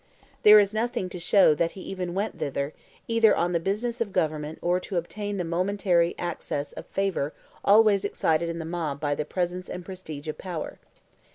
[0.41, 2.73] There is nothing to show that he even went thither,
[3.07, 8.03] either on the business of government or to obtain the momentary access of favor always
[8.03, 10.79] excited in the mob by the presence and prestige of power.